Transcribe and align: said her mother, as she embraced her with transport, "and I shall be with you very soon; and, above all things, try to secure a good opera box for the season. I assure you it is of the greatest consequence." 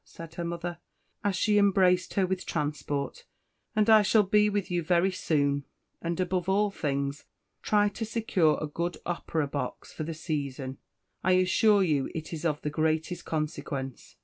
said 0.03 0.33
her 0.33 0.43
mother, 0.43 0.79
as 1.23 1.35
she 1.35 1.59
embraced 1.59 2.15
her 2.15 2.25
with 2.25 2.43
transport, 2.43 3.23
"and 3.75 3.87
I 3.87 4.01
shall 4.01 4.23
be 4.23 4.49
with 4.49 4.71
you 4.71 4.81
very 4.81 5.11
soon; 5.11 5.63
and, 6.01 6.19
above 6.19 6.49
all 6.49 6.71
things, 6.71 7.25
try 7.61 7.87
to 7.89 8.03
secure 8.03 8.57
a 8.59 8.65
good 8.65 8.97
opera 9.05 9.45
box 9.47 9.93
for 9.93 10.01
the 10.01 10.15
season. 10.15 10.79
I 11.23 11.33
assure 11.33 11.83
you 11.83 12.09
it 12.15 12.33
is 12.33 12.45
of 12.45 12.63
the 12.63 12.71
greatest 12.71 13.25
consequence." 13.25 14.15